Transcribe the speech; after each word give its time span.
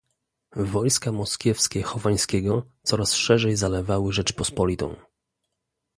"Wojska 0.55 1.11
moskiewskie 1.11 1.83
Chowańskiego 1.83 2.63
coraz 2.83 3.13
szerzej 3.13 3.55
zalewały 3.55 4.13
Rzeczpospolitą." 4.13 4.95